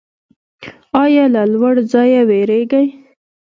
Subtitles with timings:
[1.03, 2.87] ایا له لوړ ځای ویریږئ؟